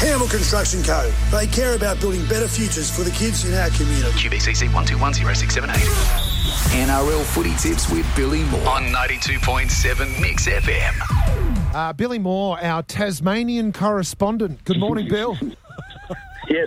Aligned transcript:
Campbell 0.00 0.28
Construction 0.28 0.82
Co. 0.82 1.12
They 1.30 1.46
care 1.46 1.76
about 1.76 2.00
building 2.00 2.24
better 2.24 2.48
futures 2.48 2.90
for 2.90 3.02
the 3.02 3.10
kids 3.10 3.44
in 3.44 3.52
our 3.52 3.68
community. 3.68 4.10
QBCC 4.12 4.68
1210678. 4.70 6.30
NRL 6.72 7.22
footy 7.22 7.54
tips 7.56 7.90
with 7.90 8.06
Billy 8.16 8.42
Moore 8.44 8.66
on 8.66 8.84
92.7 8.84 10.18
Mix 10.18 10.48
FM. 10.48 11.74
Uh, 11.74 11.92
Billy 11.92 12.18
Moore, 12.18 12.58
our 12.64 12.82
Tasmanian 12.82 13.74
correspondent. 13.74 14.64
Good 14.64 14.80
morning, 14.80 15.06
Bill. 15.08 15.36
Yes, 16.48 16.66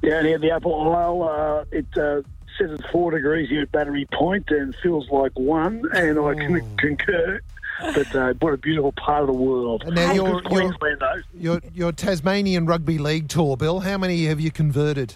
down 0.00 0.26
here 0.26 0.36
at 0.36 0.42
the 0.42 0.52
Apple 0.52 0.94
Isle, 0.94 1.22
uh, 1.24 1.64
it 1.72 1.86
uh, 1.96 2.22
says 2.56 2.70
it's 2.70 2.86
four 2.92 3.10
degrees 3.10 3.48
here 3.48 3.62
at 3.62 3.72
Battery 3.72 4.06
Point 4.12 4.48
and 4.50 4.72
feels 4.76 5.10
like 5.10 5.32
one, 5.36 5.82
and 5.92 6.20
I 6.20 6.34
can 6.34 6.76
concur. 6.76 7.40
But 7.80 8.14
uh, 8.14 8.34
what 8.40 8.54
a 8.54 8.56
beautiful 8.56 8.92
part 8.92 9.22
of 9.22 9.26
the 9.28 9.32
world. 9.34 9.82
And 9.86 9.94
now 9.94 10.12
you're- 10.12 10.42
Queensland, 10.42 11.00
though. 11.00 11.22
Your, 11.38 11.60
your 11.74 11.92
Tasmanian 11.92 12.66
Rugby 12.66 12.98
League 12.98 13.28
tour, 13.28 13.56
Bill. 13.56 13.80
How 13.80 13.98
many 13.98 14.26
have 14.26 14.40
you 14.40 14.50
converted? 14.50 15.14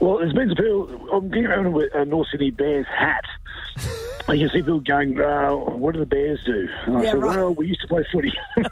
Well, 0.00 0.18
there's 0.18 0.32
been 0.32 0.48
some 0.48 0.56
people. 0.56 1.08
I'm 1.12 1.28
getting 1.28 1.46
around 1.46 1.72
with 1.72 1.90
a 1.94 2.04
North 2.04 2.28
Sydney 2.30 2.50
Bears 2.50 2.86
hat. 2.86 3.24
I 4.28 4.36
can 4.36 4.48
see 4.50 4.58
people 4.58 4.80
going, 4.80 5.18
uh, 5.18 5.50
"What 5.52 5.94
do 5.94 6.00
the 6.00 6.06
Bears 6.06 6.38
do?" 6.44 6.68
And 6.86 6.98
I 6.98 7.02
Yeah, 7.02 7.10
said, 7.12 7.22
right. 7.22 7.36
"Well, 7.38 7.54
we 7.54 7.66
used 7.68 7.80
to 7.80 7.88
play 7.88 8.04
footy." 8.12 8.32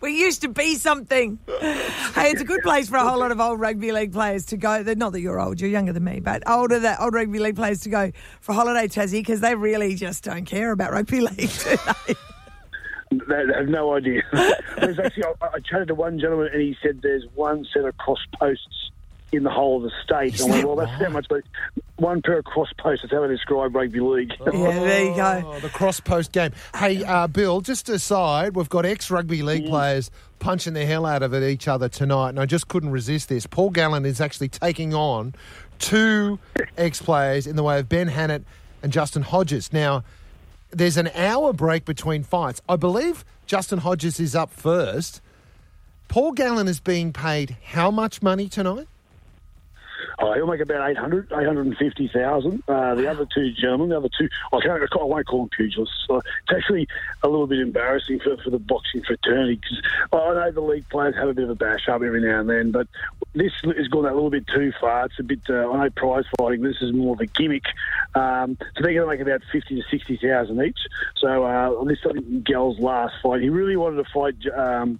We 0.00 0.18
used 0.18 0.40
to 0.42 0.48
be 0.48 0.76
something. 0.76 1.38
hey, 1.46 2.30
it's 2.30 2.40
a 2.40 2.44
good 2.44 2.62
place 2.62 2.88
for 2.88 2.96
a 2.96 3.06
whole 3.06 3.18
lot 3.18 3.32
of 3.32 3.40
old 3.40 3.60
rugby 3.60 3.92
league 3.92 4.12
players 4.14 4.46
to 4.46 4.56
go. 4.56 4.82
Not 4.82 5.12
that 5.12 5.20
you're 5.20 5.38
old, 5.38 5.60
you're 5.60 5.68
younger 5.68 5.92
than 5.92 6.04
me, 6.04 6.20
but 6.20 6.42
older 6.48 6.78
that 6.78 7.00
old 7.00 7.12
rugby 7.12 7.38
league 7.38 7.56
players 7.56 7.80
to 7.80 7.90
go 7.90 8.10
for 8.40 8.54
holiday 8.54 8.88
Tassie 8.88 9.20
because 9.20 9.40
they 9.40 9.54
really 9.54 9.94
just 9.94 10.24
don't 10.24 10.46
care 10.46 10.70
about 10.72 10.92
rugby 10.92 11.20
league, 11.28 11.36
do 11.36 11.76
they? 12.06 12.14
they 13.10 13.44
they 13.46 13.54
have 13.58 13.68
no 13.68 13.94
idea. 13.94 14.22
There's 14.78 14.98
actually, 14.98 15.24
I, 15.42 15.46
I 15.56 15.58
chatted 15.60 15.88
to 15.88 15.94
one 15.94 16.18
gentleman, 16.18 16.48
and 16.52 16.62
he 16.62 16.74
said 16.82 17.00
there's 17.02 17.26
one 17.34 17.66
set 17.74 17.84
of 17.84 17.94
cross 17.98 18.20
posts 18.40 18.90
in 19.32 19.42
the 19.42 19.50
whole 19.50 19.76
of 19.76 19.82
the 19.82 19.92
state. 20.02 20.40
And 20.40 20.50
I 20.50 20.54
went, 20.56 20.66
well, 20.66 20.76
that's 20.76 20.98
that 21.00 21.12
much, 21.12 21.26
but 21.28 21.42
one 21.96 22.22
pair 22.22 22.38
of 22.38 22.44
cross 22.44 22.72
posts. 22.78 23.02
That's 23.02 23.12
how 23.12 23.20
they 23.20 23.28
describe 23.28 23.74
rugby 23.74 24.00
league. 24.00 24.32
yeah, 24.40 24.50
there 24.52 25.04
you 25.04 25.14
go. 25.14 25.42
Oh, 25.46 25.60
the 25.60 25.68
cross 25.68 26.00
post 26.00 26.32
game. 26.32 26.52
Hey, 26.74 27.04
uh, 27.04 27.26
Bill, 27.26 27.60
just 27.60 27.88
aside, 27.88 28.56
we've 28.56 28.68
got 28.68 28.86
ex 28.86 29.10
rugby 29.10 29.42
league 29.42 29.66
players 29.66 30.10
punching 30.38 30.72
the 30.74 30.86
hell 30.86 31.04
out 31.04 31.22
of 31.22 31.34
it 31.34 31.42
each 31.42 31.68
other 31.68 31.88
tonight, 31.88 32.30
and 32.30 32.40
I 32.40 32.46
just 32.46 32.68
couldn't 32.68 32.90
resist 32.90 33.28
this. 33.28 33.46
Paul 33.46 33.70
Gallen 33.70 34.04
is 34.06 34.20
actually 34.20 34.48
taking 34.48 34.94
on 34.94 35.34
two 35.78 36.38
ex 36.78 37.02
players 37.02 37.46
in 37.46 37.56
the 37.56 37.62
way 37.62 37.78
of 37.78 37.88
Ben 37.88 38.08
Hannant 38.08 38.44
and 38.82 38.92
Justin 38.92 39.22
Hodges. 39.22 39.72
Now, 39.72 40.04
there's 40.70 40.96
an 40.96 41.08
hour 41.14 41.52
break 41.52 41.84
between 41.84 42.22
fights. 42.22 42.60
I 42.68 42.76
believe 42.76 43.24
Justin 43.46 43.80
Hodges 43.80 44.20
is 44.20 44.34
up 44.34 44.50
first. 44.52 45.20
Paul 46.08 46.32
Gallen 46.32 46.68
is 46.68 46.80
being 46.80 47.12
paid 47.12 47.56
how 47.72 47.90
much 47.90 48.22
money 48.22 48.48
tonight? 48.48 48.86
Oh, 50.28 50.34
he'll 50.34 50.46
make 50.46 50.60
about 50.60 50.90
800, 50.90 51.32
850,000. 51.32 52.62
Uh, 52.68 52.94
the 52.94 53.10
other 53.10 53.26
two 53.32 53.50
gentlemen, 53.52 53.88
the 53.90 53.96
other 53.96 54.10
two, 54.18 54.28
I, 54.52 54.60
can't, 54.60 54.82
I 54.82 55.04
won't 55.04 55.26
call 55.26 55.40
them 55.46 55.50
pugilists. 55.58 56.06
So 56.06 56.16
it's 56.18 56.52
actually 56.54 56.86
a 57.22 57.28
little 57.28 57.46
bit 57.46 57.60
embarrassing 57.60 58.20
for, 58.20 58.36
for 58.42 58.50
the 58.50 58.58
boxing 58.58 59.02
fraternity 59.04 59.56
because 59.56 59.82
I 60.12 60.16
know 60.34 60.50
the 60.52 60.60
league 60.60 60.88
players 60.90 61.14
have 61.16 61.28
a 61.28 61.34
bit 61.34 61.44
of 61.44 61.50
a 61.50 61.54
bash 61.54 61.88
up 61.88 62.02
every 62.02 62.20
now 62.20 62.40
and 62.40 62.50
then, 62.50 62.70
but 62.72 62.88
this 63.34 63.52
has 63.64 63.88
gone 63.88 64.04
a 64.04 64.12
little 64.14 64.30
bit 64.30 64.46
too 64.48 64.72
far. 64.80 65.06
It's 65.06 65.18
a 65.18 65.22
bit, 65.22 65.40
uh, 65.48 65.70
I 65.70 65.84
know 65.84 65.90
prize 65.90 66.24
fighting, 66.36 66.62
but 66.62 66.68
this 66.68 66.82
is 66.82 66.92
more 66.92 67.14
of 67.14 67.20
a 67.20 67.26
gimmick. 67.26 67.64
Um, 68.14 68.56
so 68.60 68.82
they're 68.82 68.94
going 68.94 69.06
to 69.06 69.06
make 69.06 69.20
about 69.20 69.42
50 69.50 69.76
to 69.76 69.88
60,000 69.90 70.62
each. 70.62 70.78
So 71.16 71.44
uh, 71.44 71.84
this 71.84 71.98
I 72.08 72.12
think 72.12 72.44
Gal's 72.44 72.78
last 72.78 73.14
fight. 73.22 73.40
He 73.40 73.48
really 73.48 73.76
wanted 73.76 74.04
to 74.04 74.10
fight 74.12 74.34
um, 74.56 74.98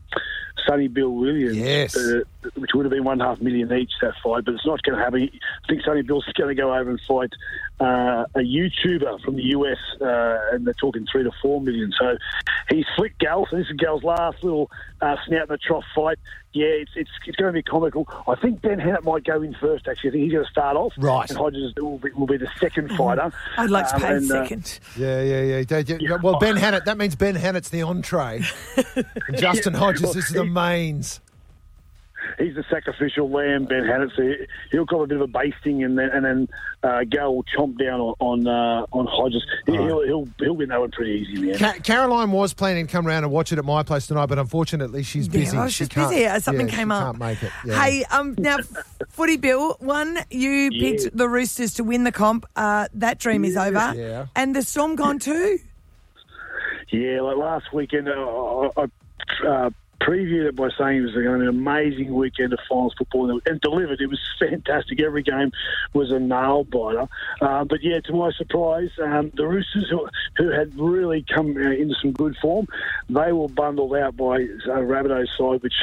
Sonny 0.66 0.88
Bill 0.88 1.10
Williams, 1.10 1.56
Yes. 1.56 1.96
uh, 1.96 2.20
which 2.56 2.70
would 2.74 2.84
have 2.84 2.90
been 2.92 3.04
one 3.04 3.14
and 3.14 3.22
a 3.22 3.26
half 3.26 3.40
million 3.40 3.72
each 3.72 3.92
that 4.00 4.14
fight, 4.22 4.44
but 4.44 4.54
it's 4.54 4.66
not 4.66 4.82
going 4.82 4.98
to 4.98 5.04
happen. 5.04 5.22
I 5.32 5.68
think 5.68 5.82
Sonny 5.82 6.02
Bill's 6.02 6.24
going 6.36 6.54
to 6.54 6.60
go 6.60 6.74
over 6.74 6.90
and 6.90 7.00
fight 7.06 7.32
uh, 7.80 8.24
a 8.34 8.38
YouTuber 8.40 9.22
from 9.22 9.36
the 9.36 9.42
US, 9.44 9.78
uh, 10.00 10.38
and 10.52 10.66
they're 10.66 10.74
talking 10.74 11.06
three 11.10 11.24
to 11.24 11.30
four 11.42 11.60
million. 11.60 11.92
So 11.98 12.16
he's 12.70 12.86
flicked 12.96 13.18
Gal. 13.18 13.46
So 13.50 13.56
this 13.56 13.66
is 13.66 13.76
Gal's 13.76 14.02
last 14.04 14.42
little 14.42 14.70
uh, 15.00 15.16
snout 15.26 15.42
in 15.42 15.48
the 15.48 15.58
trough 15.58 15.84
fight. 15.94 16.18
Yeah, 16.54 16.66
it's, 16.66 16.90
it's 16.96 17.10
it's 17.26 17.36
going 17.36 17.52
to 17.52 17.52
be 17.52 17.62
comical. 17.62 18.08
I 18.26 18.34
think 18.34 18.62
Ben 18.62 18.78
Hannant 18.78 19.04
might 19.04 19.22
go 19.24 19.42
in 19.42 19.54
first. 19.54 19.86
Actually, 19.86 20.10
I 20.10 20.12
think 20.12 20.24
he's 20.24 20.32
going 20.32 20.44
to 20.46 20.50
start 20.50 20.76
off. 20.76 20.92
Right. 20.96 21.28
And 21.28 21.38
Hodges 21.38 21.74
will 21.76 21.98
be, 21.98 22.10
will 22.12 22.26
be 22.26 22.38
the 22.38 22.50
second 22.58 22.90
fighter. 22.96 23.30
I'd 23.58 23.68
like 23.70 23.86
to 23.90 23.96
Um, 23.96 24.00
pay 24.00 24.16
and, 24.16 24.32
uh, 24.32 24.42
second. 24.44 24.80
Yeah, 24.96 25.22
yeah, 25.22 25.62
yeah. 25.62 25.82
Yeah. 26.00 26.16
Well, 26.22 26.38
Ben 26.38 26.56
Hannant, 26.56 26.86
that 26.86 26.96
means 26.96 27.14
Ben 27.16 27.34
Hannant's 27.36 27.68
the 27.68 27.82
entree. 27.82 28.42
And 28.96 29.36
Justin 29.36 29.74
Hodges 29.74 30.16
is 30.16 30.28
the 30.30 30.44
mains. 30.44 31.20
He's 32.38 32.54
the 32.54 32.64
sacrificial 32.70 33.30
lamb, 33.30 33.64
Ben 33.66 33.82
Hannant. 33.84 34.14
So 34.16 34.22
he- 34.22 34.46
he'll 34.70 34.86
call 34.86 35.04
a 35.04 35.06
bit 35.06 35.16
of 35.16 35.22
a 35.22 35.26
basting, 35.26 35.82
and 35.84 35.98
then 35.98 36.10
and 36.10 36.24
then 36.24 36.48
uh, 36.82 37.04
Gal 37.08 37.34
will 37.34 37.44
chomp 37.44 37.78
down 37.78 38.00
on 38.00 38.14
on, 38.20 38.46
uh, 38.46 38.86
on 38.92 39.06
Hodges. 39.06 39.44
He, 39.66 39.72
He'll, 39.72 40.02
he'll 40.02 40.28
he'll 40.38 40.56
win 40.56 40.68
that 40.70 40.80
one 40.80 40.90
pretty 40.90 41.12
easy, 41.20 41.34
in 41.36 41.42
the 41.42 41.50
end. 41.52 41.58
Ca- 41.60 41.80
Caroline 41.82 42.30
was 42.32 42.52
planning 42.54 42.86
to 42.86 42.92
come 42.92 43.06
round 43.06 43.24
and 43.24 43.32
watch 43.32 43.52
it 43.52 43.58
at 43.58 43.64
my 43.64 43.82
place 43.82 44.06
tonight, 44.06 44.26
but 44.26 44.38
unfortunately 44.38 45.02
she's 45.02 45.28
busy. 45.28 45.54
Yeah, 45.56 45.62
I 45.62 45.64
was 45.64 45.74
She 45.74 45.84
busy. 45.86 46.26
Something 46.40 46.68
yeah, 46.68 46.74
came 46.74 46.88
she 46.88 46.92
up. 46.92 47.04
Can't 47.04 47.18
make 47.18 47.42
it. 47.42 47.52
Yeah. 47.64 47.82
Hey, 47.84 48.04
um, 48.10 48.34
now, 48.38 48.56
Footy 49.08 49.36
Bill, 49.36 49.76
one, 49.80 50.18
you 50.30 50.50
Yeah. 50.72 50.90
picked 50.90 51.16
the 51.16 51.28
Roosters 51.28 51.74
to 51.74 51.84
win 51.84 52.04
the 52.04 52.12
comp. 52.12 52.46
Uh, 52.56 52.88
that 52.94 53.18
dream 53.18 53.44
is 53.44 53.56
over. 53.56 53.94
Yeah. 53.96 54.26
And 54.36 54.54
the 54.56 54.62
Storm 54.62 54.96
gone 54.96 55.18
too. 55.18 55.58
Yeah, 56.90 57.20
like 57.20 57.36
last 57.36 57.72
weekend, 57.72 58.08
uh, 58.08 58.12
I, 58.12 58.70
I 58.76 59.46
uh, 59.46 59.70
previewed 60.00 60.46
it 60.48 60.56
by 60.56 60.68
saying 60.78 60.98
it 60.98 61.02
was 61.02 61.12
going 61.12 61.24
to 61.24 61.38
be 61.38 61.42
an 61.42 61.48
amazing 61.48 62.14
weekend 62.14 62.52
of 62.52 62.58
finals 62.68 62.94
football, 62.96 63.30
and, 63.30 63.42
and 63.46 63.60
delivered. 63.60 64.00
It 64.00 64.06
was 64.08 64.20
fantastic. 64.38 65.00
Every 65.00 65.22
game 65.22 65.52
was 65.92 66.10
a 66.10 66.18
nail 66.18 66.64
biter. 66.64 67.08
Uh, 67.40 67.64
but 67.64 67.82
yeah, 67.82 68.00
to 68.00 68.12
my 68.12 68.30
surprise, 68.32 68.90
um, 69.02 69.30
the 69.34 69.46
Roosters, 69.46 69.88
who, 69.90 70.08
who 70.36 70.50
had 70.50 70.78
really 70.78 71.24
come 71.34 71.56
uh, 71.56 71.70
into 71.70 71.94
some 72.00 72.12
good 72.12 72.36
form, 72.40 72.66
they 73.08 73.32
were 73.32 73.48
bundled 73.48 73.94
out 73.96 74.16
by 74.16 74.36
uh, 74.36 74.80
Rabbitoh's 74.80 75.30
side, 75.36 75.62
which 75.62 75.74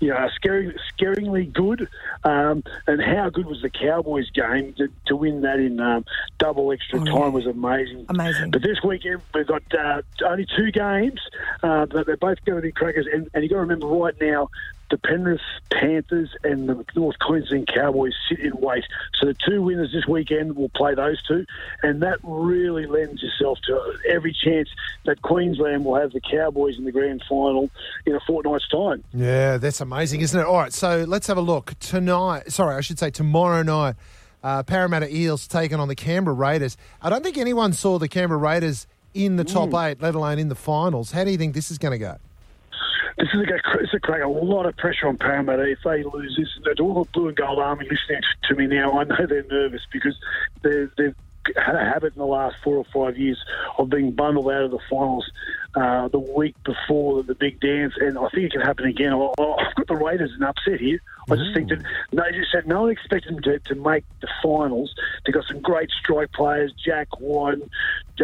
you 0.00 0.08
know, 0.08 0.16
are 0.16 0.30
scary, 0.34 0.76
scaringly 0.98 1.52
good. 1.52 1.88
Um, 2.24 2.62
and 2.86 3.00
how 3.00 3.30
good 3.30 3.46
was 3.46 3.62
the 3.62 3.70
Cowboys 3.70 4.30
game 4.30 4.74
to, 4.74 4.88
to 5.06 5.16
win 5.16 5.42
that 5.42 5.58
in 5.60 5.80
um, 5.80 6.04
double 6.38 6.72
extra 6.72 7.00
Oh, 7.00 7.04
time 7.04 7.14
yeah. 7.14 7.28
was 7.28 7.46
amazing. 7.46 8.06
Amazing. 8.08 8.50
But 8.50 8.62
this 8.62 8.78
weekend 8.82 9.22
we've 9.34 9.46
got 9.46 9.62
uh, 9.74 10.02
only 10.26 10.46
two 10.56 10.70
games, 10.72 11.20
uh, 11.62 11.86
but 11.86 12.06
they're 12.06 12.16
both 12.16 12.44
going 12.44 12.56
to 12.56 12.62
be 12.62 12.72
crackers. 12.72 13.06
And, 13.12 13.30
and 13.32 13.42
you 13.42 13.48
got 13.48 13.59
remember 13.60 13.86
right 13.86 14.14
now, 14.20 14.48
the 14.90 14.98
Penrith 14.98 15.40
Panthers 15.70 16.30
and 16.42 16.68
the 16.68 16.84
North 16.96 17.18
Queensland 17.20 17.68
Cowboys 17.72 18.12
sit 18.28 18.40
in 18.40 18.52
wait. 18.56 18.84
So 19.20 19.26
the 19.26 19.34
two 19.34 19.62
winners 19.62 19.92
this 19.92 20.06
weekend 20.06 20.56
will 20.56 20.68
play 20.68 20.94
those 20.94 21.22
two, 21.22 21.46
and 21.82 22.02
that 22.02 22.18
really 22.22 22.86
lends 22.86 23.22
itself 23.22 23.58
to 23.66 23.80
every 24.08 24.32
chance 24.32 24.68
that 25.06 25.22
Queensland 25.22 25.84
will 25.84 25.94
have 25.94 26.12
the 26.12 26.20
Cowboys 26.20 26.76
in 26.76 26.84
the 26.84 26.92
grand 26.92 27.22
final 27.28 27.70
in 28.04 28.14
a 28.14 28.20
fortnight's 28.26 28.68
time. 28.68 29.04
Yeah, 29.14 29.58
that's 29.58 29.80
amazing, 29.80 30.20
isn't 30.22 30.38
it? 30.38 30.44
All 30.44 30.58
right, 30.58 30.72
so 30.72 31.04
let's 31.06 31.28
have 31.28 31.38
a 31.38 31.42
look. 31.42 31.74
Tonight, 31.78 32.50
sorry, 32.50 32.74
I 32.74 32.80
should 32.80 32.98
say 32.98 33.10
tomorrow 33.10 33.62
night, 33.62 33.94
uh, 34.42 34.64
Parramatta 34.64 35.14
Eels 35.14 35.46
taking 35.46 35.78
on 35.78 35.86
the 35.88 35.94
Canberra 35.94 36.34
Raiders. 36.34 36.76
I 37.00 37.10
don't 37.10 37.22
think 37.22 37.38
anyone 37.38 37.72
saw 37.72 37.98
the 37.98 38.08
Canberra 38.08 38.40
Raiders 38.40 38.86
in 39.14 39.36
the 39.36 39.44
top 39.44 39.74
eight, 39.74 40.00
let 40.00 40.14
alone 40.14 40.38
in 40.38 40.48
the 40.48 40.54
finals. 40.54 41.12
How 41.12 41.24
do 41.24 41.30
you 41.30 41.38
think 41.38 41.54
this 41.54 41.70
is 41.70 41.78
going 41.78 41.92
to 41.92 41.98
go? 41.98 42.16
This 43.20 43.28
is 43.34 43.40
a, 43.40 43.80
it's 43.82 43.92
a 43.94 44.00
crack. 44.00 44.22
A 44.22 44.28
lot 44.28 44.64
of 44.64 44.76
pressure 44.78 45.06
on 45.06 45.18
Parramatta 45.18 45.64
if 45.70 45.78
they 45.84 46.02
lose 46.02 46.36
this. 46.38 46.76
To 46.76 46.82
all 46.82 47.04
the 47.04 47.10
blue 47.10 47.28
and 47.28 47.36
gold 47.36 47.58
army 47.58 47.84
listening 47.84 48.22
to 48.48 48.54
me 48.54 48.66
now, 48.66 48.98
I 48.98 49.04
know 49.04 49.26
they're 49.28 49.44
nervous 49.44 49.82
because 49.92 50.16
they're, 50.62 50.90
they've 50.96 51.14
had 51.56 51.74
a 51.74 51.84
habit 51.84 52.14
in 52.14 52.18
the 52.18 52.26
last 52.26 52.56
four 52.64 52.76
or 52.76 52.84
five 52.92 53.18
years 53.18 53.38
of 53.78 53.90
being 53.90 54.12
bundled 54.12 54.46
out 54.50 54.62
of 54.62 54.70
the 54.70 54.78
finals 54.88 55.30
uh, 55.74 56.08
the 56.08 56.18
week 56.18 56.54
before 56.64 57.22
the 57.22 57.34
big 57.34 57.60
dance, 57.60 57.94
and 58.00 58.16
I 58.18 58.28
think 58.30 58.44
it 58.46 58.52
can 58.52 58.60
happen 58.62 58.86
again. 58.86 59.12
I- 59.12 59.26
I've 59.38 59.74
got 59.74 59.86
the 59.86 59.96
Raiders 59.96 60.32
an 60.36 60.42
upset 60.42 60.80
here. 60.80 61.00
I 61.30 61.36
just 61.36 61.54
think 61.54 61.68
that 61.68 61.82
they 62.12 62.38
just 62.38 62.50
said 62.50 62.66
no 62.66 62.82
one 62.82 62.90
expected 62.90 63.34
them 63.34 63.42
to, 63.42 63.58
to 63.58 63.74
make 63.74 64.04
the 64.20 64.28
finals. 64.42 64.94
They've 65.24 65.34
got 65.34 65.44
some 65.46 65.60
great 65.60 65.90
strike 65.90 66.32
players, 66.32 66.72
Jack 66.84 67.08
White, 67.20 67.58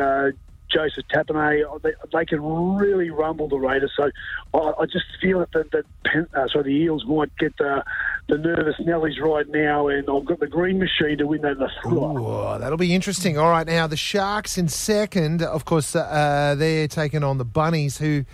uh, 0.01 0.31
Joseph 0.73 1.05
Tapine, 1.13 1.83
they, 1.83 1.93
they 2.13 2.25
can 2.25 2.43
really 2.77 3.11
rumble 3.11 3.49
the 3.49 3.57
Raiders. 3.57 3.93
So 3.97 4.11
I, 4.55 4.73
I 4.81 4.87
just 4.87 5.05
feel 5.21 5.41
that 5.41 5.53
the, 5.53 5.65
the 5.71 5.85
Pen- 6.05 6.29
uh, 6.35 6.49
sorry, 6.49 6.65
the 6.65 6.71
Eels 6.71 7.05
might 7.07 7.37
get 7.39 7.57
the, 7.59 7.85
the 8.29 8.39
nervous 8.39 8.77
Nellies 8.81 9.21
right 9.21 9.49
now, 9.49 9.89
and 9.89 10.09
I've 10.09 10.25
got 10.25 10.41
the 10.41 10.47
green 10.47 10.79
machine 10.79 11.19
to 11.19 11.27
win 11.27 11.43
that. 11.43 11.57
Ooh, 11.87 12.59
that'll 12.59 12.77
be 12.77 12.95
interesting. 12.95 13.39
All 13.39 13.51
right, 13.51 13.67
now 13.67 13.87
the 13.87 13.97
Sharks 13.97 14.59
in 14.59 14.69
second. 14.69 15.43
Of 15.43 15.65
course, 15.65 15.95
uh, 15.95 16.55
they're 16.57 16.89
taking 16.89 17.23
on 17.23 17.39
the 17.39 17.45
Bunnies, 17.45 17.99
who 17.99 18.25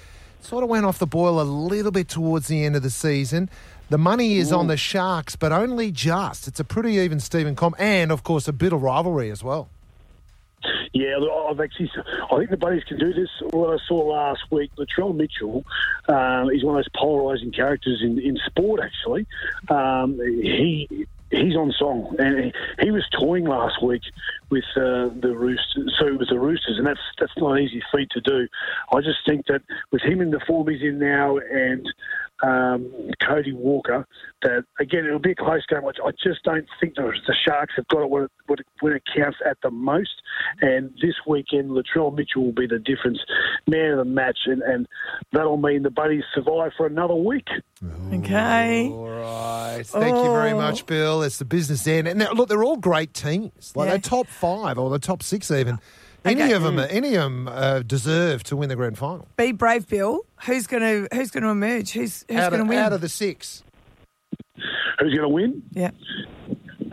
sort 0.40 0.64
of 0.64 0.70
went 0.70 0.86
off 0.86 0.98
the 0.98 1.06
boil 1.06 1.40
a 1.40 1.44
little 1.44 1.92
bit 1.92 2.08
towards 2.08 2.48
the 2.48 2.64
end 2.64 2.76
of 2.76 2.82
the 2.82 2.90
season. 2.90 3.48
The 3.90 3.98
money 3.98 4.38
is 4.38 4.52
on 4.52 4.68
the 4.68 4.76
Sharks, 4.78 5.36
but 5.36 5.52
only 5.52 5.92
just. 5.92 6.48
It's 6.48 6.58
a 6.58 6.64
pretty 6.64 6.92
even 6.94 7.20
Stephen 7.20 7.54
comp, 7.54 7.76
and 7.78 8.10
of 8.10 8.22
course 8.22 8.48
a 8.48 8.52
bit 8.52 8.72
of 8.72 8.82
rivalry 8.82 9.30
as 9.30 9.44
well. 9.44 9.68
Yeah, 10.92 11.16
I've 11.48 11.58
actually. 11.58 11.90
I 12.30 12.36
think 12.36 12.50
the 12.50 12.58
buddies 12.58 12.84
can 12.84 12.98
do 12.98 13.14
this. 13.14 13.30
What 13.50 13.70
I 13.70 13.78
saw 13.88 14.12
last 14.12 14.42
week, 14.50 14.70
Latrell 14.78 15.14
Mitchell, 15.14 15.64
um, 16.08 16.50
he's 16.50 16.62
one 16.64 16.78
of 16.78 16.84
those 16.84 17.02
polarising 17.02 17.54
characters 17.54 18.02
in, 18.02 18.18
in 18.18 18.38
sport. 18.46 18.80
Actually, 18.82 19.26
um, 19.70 20.20
he 20.20 21.06
he's 21.30 21.56
on 21.56 21.72
song, 21.78 22.14
and 22.18 22.44
he, 22.44 22.52
he 22.84 22.90
was 22.90 23.04
toying 23.18 23.44
last 23.44 23.82
week 23.82 24.02
with 24.50 24.64
uh, 24.76 25.08
the 25.18 25.34
Roosters. 25.34 25.96
So 25.98 26.14
with 26.14 26.28
the 26.28 26.38
Roosters, 26.38 26.76
and 26.76 26.86
that's 26.86 27.00
that's 27.18 27.32
not 27.38 27.52
an 27.52 27.64
easy 27.64 27.82
feat 27.90 28.10
to 28.10 28.20
do. 28.20 28.46
I 28.92 29.00
just 29.00 29.18
think 29.26 29.46
that 29.46 29.62
with 29.90 30.02
him 30.02 30.20
in 30.20 30.30
the 30.30 30.40
form 30.46 30.68
he's 30.68 30.82
in 30.82 30.98
now, 30.98 31.38
and 31.38 31.86
um, 32.42 32.90
Cody 33.26 33.52
Walker, 33.52 34.06
that 34.42 34.64
again 34.80 35.04
it'll 35.06 35.18
be 35.18 35.32
a 35.32 35.34
close 35.34 35.64
game. 35.66 35.82
Which 35.84 35.98
I 36.04 36.10
just 36.22 36.42
don't 36.44 36.66
think 36.80 36.96
the, 36.96 37.12
the 37.26 37.34
Sharks 37.46 37.74
have 37.76 37.86
got 37.88 38.02
it 38.02 38.10
when, 38.10 38.24
it 38.24 38.30
when 38.80 38.92
it 38.94 39.02
counts 39.16 39.38
at 39.48 39.58
the 39.62 39.70
most. 39.70 40.10
And 40.60 40.90
this 41.00 41.14
weekend, 41.26 41.70
Latrell 41.70 42.14
Mitchell 42.16 42.44
will 42.44 42.52
be 42.52 42.66
the 42.66 42.78
difference 42.78 43.18
man 43.66 43.92
of 43.92 43.98
the 43.98 44.04
match, 44.04 44.38
and, 44.46 44.62
and 44.62 44.86
that'll 45.32 45.56
mean 45.56 45.82
the 45.82 45.90
Buddies 45.90 46.24
survive 46.34 46.72
for 46.76 46.86
another 46.86 47.14
week. 47.14 47.48
Okay. 48.12 48.88
All 48.88 49.08
right. 49.08 49.82
Thank 49.84 50.16
you 50.16 50.30
very 50.30 50.52
Oh. 50.52 50.56
much, 50.58 50.86
Bill. 50.86 51.22
It's 51.22 51.38
the 51.38 51.44
business 51.44 51.86
end. 51.86 52.06
And 52.08 52.18
now, 52.18 52.32
look, 52.32 52.48
they're 52.48 52.64
all 52.64 52.76
great 52.76 53.14
teams. 53.14 53.72
Like 53.74 53.86
Yeah. 53.86 53.90
they're 53.92 54.00
top 54.00 54.26
five 54.26 54.78
or 54.78 54.90
the 54.90 54.98
top 54.98 55.22
six 55.22 55.50
even. 55.50 55.78
Any 56.24 56.42
Okay. 56.42 56.52
of 56.52 56.62
them, 56.62 56.78
any 56.78 57.14
of 57.16 57.22
them 57.24 57.48
uh, 57.48 57.80
deserve 57.80 58.42
to 58.44 58.56
win 58.56 58.68
the 58.68 58.76
grand 58.76 58.96
final. 58.98 59.26
Be 59.36 59.52
brave, 59.52 59.88
Bill. 59.88 60.20
Who's 60.46 60.66
going 60.66 60.82
to 60.82 61.16
Who's 61.16 61.30
going 61.30 61.42
to 61.42 61.50
emerge? 61.50 61.90
Who's 61.92 62.24
Who's 62.28 62.48
going 62.48 62.58
to 62.58 62.64
win? 62.64 62.78
out 62.78 62.92
of 62.92 63.00
the 63.00 63.08
six. 63.08 63.62
Who's 65.00 65.10
going 65.14 65.22
to 65.22 65.28
win? 65.28 65.62
yeah. 65.72 65.90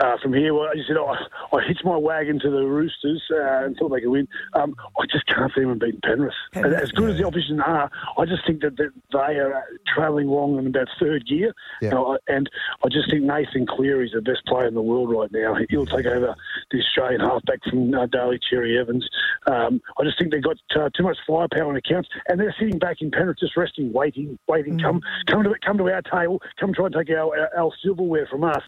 uh, 0.00 0.16
from 0.22 0.32
here. 0.32 0.52
Well, 0.54 0.74
you 0.76 0.82
said 0.88 0.96
I, 0.96 1.56
I 1.56 1.62
hitched 1.62 1.84
my 1.84 1.96
wagon 1.96 2.40
to 2.40 2.50
the 2.50 2.64
Roosters 2.66 3.22
uh, 3.30 3.66
and 3.66 3.76
thought 3.76 3.90
they 3.90 4.00
could 4.00 4.08
win. 4.10 4.26
Um, 4.54 4.74
I 4.98 5.04
just 5.12 5.26
can't 5.26 5.52
see 5.54 5.60
them 5.60 5.78
beating 5.78 6.00
Penrith. 6.02 6.34
Penrith, 6.52 6.80
as 6.82 6.90
good 6.90 7.10
as 7.10 7.18
the 7.18 7.24
opposition 7.26 7.60
are, 7.60 7.90
I 8.18 8.24
just 8.24 8.44
think 8.46 8.62
that, 8.62 8.76
that 8.78 8.90
they 9.12 9.18
are 9.38 9.62
travelling 9.94 10.28
along 10.28 10.58
in 10.58 10.66
about 10.66 10.88
third 10.98 11.26
gear. 11.26 11.54
Yeah. 11.82 11.90
And, 11.90 11.98
I, 11.98 12.16
and 12.28 12.50
I 12.84 12.88
just 12.88 13.10
think 13.10 13.24
Nathan 13.24 13.66
Cleary's 13.66 14.12
the 14.12 14.20
best 14.20 14.44
player 14.46 14.66
in 14.66 14.74
the 14.74 14.82
world 14.82 15.10
right 15.10 15.30
now. 15.32 15.56
He'll 15.68 15.86
take 15.86 16.06
over 16.06 16.34
the 16.70 16.78
Australian 16.78 17.20
halfback 17.20 17.60
from 17.68 17.92
uh, 17.94 18.06
Daly 18.06 18.38
Cherry 18.50 18.78
Evans. 18.78 19.08
Um, 19.46 19.80
I 19.98 20.04
just 20.04 20.18
think 20.18 20.32
they've 20.32 20.42
got 20.42 20.56
uh, 20.76 20.90
too 20.96 21.02
much 21.02 21.18
firepower 21.26 21.70
in 21.70 21.76
accounts, 21.76 22.08
and 22.28 22.38
they're 22.38 22.54
sitting 22.58 22.78
back 22.78 22.98
in 23.00 23.10
Penrith 23.10 23.38
just 23.38 23.56
resting, 23.56 23.92
waiting, 23.92 24.38
waiting. 24.48 24.78
Come, 24.78 25.00
come 25.26 25.42
to 25.44 25.54
come 25.64 25.78
to 25.78 25.90
our 25.90 26.02
table. 26.02 26.40
Come 26.58 26.72
try 26.72 26.86
and 26.86 26.94
take 26.94 27.10
our, 27.10 27.38
our, 27.38 27.50
our 27.58 27.72
silverware 27.82 28.26
from 28.30 28.44
us. 28.44 28.62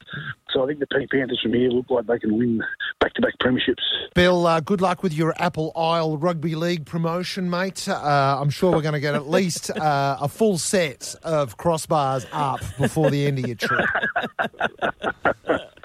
So 0.52 0.62
I 0.62 0.66
think 0.66 0.80
the 0.80 0.86
Pink 0.86 1.10
Panthers 1.10 1.40
from 1.42 1.54
here 1.54 1.70
look 1.70 1.86
like 1.88 2.06
they 2.06 2.18
can 2.18 2.36
win 2.36 2.62
back-to-back 3.00 3.38
premierships. 3.38 3.82
Bill, 4.14 4.46
uh, 4.46 4.60
good 4.60 4.80
luck 4.80 5.02
with 5.02 5.14
your 5.14 5.34
Apple 5.38 5.72
Isle 5.74 6.18
Rugby 6.18 6.54
League 6.54 6.84
promotion, 6.84 7.48
mate. 7.48 7.88
Uh, 7.88 8.38
I'm 8.40 8.50
sure 8.50 8.70
we're 8.72 8.82
going 8.82 8.92
to 8.92 9.00
get 9.00 9.14
at 9.14 9.28
least 9.28 9.70
uh, 9.76 10.18
a 10.20 10.28
full 10.28 10.58
set 10.58 11.14
of 11.22 11.56
crossbars 11.56 12.26
up 12.32 12.60
before 12.78 13.10
the 13.10 13.26
end 13.26 13.38
of 13.38 13.46
your 13.46 13.56
trip. 13.56 13.88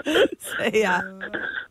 See 0.73 0.81
ya. 0.81 1.01